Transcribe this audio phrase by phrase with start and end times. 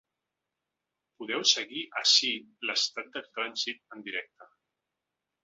[1.21, 2.31] Podeu seguir ací
[2.71, 4.51] l’estat del trànsit en directe.